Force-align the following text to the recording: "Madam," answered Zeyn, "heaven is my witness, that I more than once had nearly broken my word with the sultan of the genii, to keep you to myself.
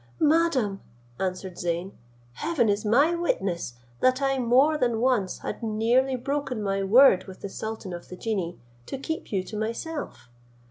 "Madam," 0.19 0.81
answered 1.19 1.59
Zeyn, 1.59 1.91
"heaven 2.33 2.69
is 2.69 2.83
my 2.83 3.13
witness, 3.13 3.75
that 3.99 4.19
I 4.19 4.39
more 4.39 4.75
than 4.75 4.99
once 4.99 5.37
had 5.37 5.61
nearly 5.61 6.15
broken 6.15 6.63
my 6.63 6.81
word 6.81 7.25
with 7.25 7.41
the 7.41 7.49
sultan 7.49 7.93
of 7.93 8.07
the 8.09 8.15
genii, 8.17 8.59
to 8.87 8.97
keep 8.97 9.31
you 9.31 9.43
to 9.43 9.55
myself. 9.55 10.27